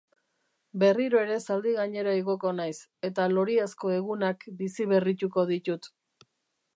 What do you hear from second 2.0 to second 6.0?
igoko naiz, eta loriazko egunak biziberrituko ditut.